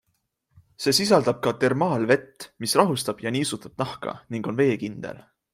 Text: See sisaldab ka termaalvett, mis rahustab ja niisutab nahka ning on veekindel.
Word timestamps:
See 0.85 0.93
sisaldab 0.99 1.43
ka 1.47 1.53
termaalvett, 1.65 2.47
mis 2.65 2.75
rahustab 2.81 3.23
ja 3.27 3.35
niisutab 3.37 3.79
nahka 3.85 4.19
ning 4.35 4.53
on 4.55 4.61
veekindel. 4.65 5.25